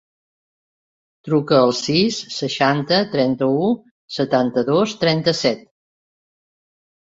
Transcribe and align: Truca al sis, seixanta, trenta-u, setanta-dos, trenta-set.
Truca 1.27 1.59
al 1.65 1.73
sis, 1.79 2.17
seixanta, 2.37 3.01
trenta-u, 3.17 3.69
setanta-dos, 4.17 4.97
trenta-set. 5.05 5.63